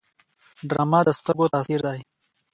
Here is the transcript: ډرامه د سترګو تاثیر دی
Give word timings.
ډرامه 0.69 0.99
د 1.05 1.09
سترګو 1.17 1.51
تاثیر 1.53 1.79
دی 1.87 1.99